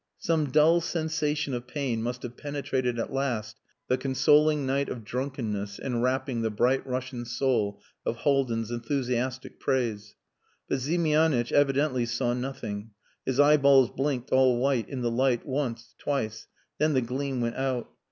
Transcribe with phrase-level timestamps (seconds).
[0.17, 3.57] Some dull sensation of pain must have penetrated at last
[3.87, 10.15] the consoling night of drunkenness enwrapping the "bright Russian soul" of Haldin's enthusiastic praise.
[10.67, 12.93] But Ziemianitch evidently saw nothing.
[13.27, 16.47] His eyeballs blinked all white in the light once, twice
[16.79, 17.87] then the gleam went out.